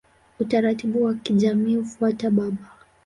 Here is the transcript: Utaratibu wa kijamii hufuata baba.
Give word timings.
Utaratibu 0.39 1.03
wa 1.03 1.13
kijamii 1.13 1.75
hufuata 1.75 2.29
baba. 2.29 2.67